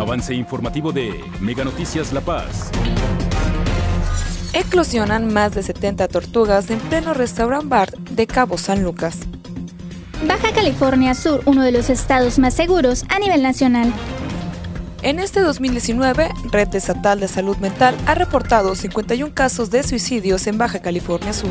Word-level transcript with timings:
Avance 0.00 0.34
informativo 0.34 0.92
de 0.92 1.22
Mega 1.40 1.62
Noticias 1.62 2.14
La 2.14 2.22
Paz. 2.22 2.70
Eclosionan 4.54 5.30
más 5.30 5.54
de 5.54 5.62
70 5.62 6.08
tortugas 6.08 6.70
en 6.70 6.78
pleno 6.78 7.12
restaurant 7.12 7.68
bar 7.68 7.90
de 7.98 8.26
Cabo 8.26 8.56
San 8.56 8.82
Lucas. 8.82 9.18
Baja 10.26 10.54
California 10.54 11.14
Sur, 11.14 11.42
uno 11.44 11.62
de 11.62 11.72
los 11.72 11.90
estados 11.90 12.38
más 12.38 12.54
seguros 12.54 13.04
a 13.10 13.18
nivel 13.18 13.42
nacional. 13.42 13.92
En 15.02 15.18
este 15.18 15.40
2019, 15.40 16.30
Red 16.50 16.74
Estatal 16.74 17.20
de 17.20 17.28
Salud 17.28 17.58
Mental 17.58 17.94
ha 18.06 18.14
reportado 18.14 18.74
51 18.74 19.34
casos 19.34 19.70
de 19.70 19.82
suicidios 19.82 20.46
en 20.46 20.56
Baja 20.56 20.80
California 20.80 21.34
Sur. 21.34 21.50